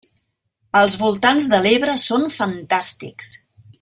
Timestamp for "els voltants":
0.79-1.49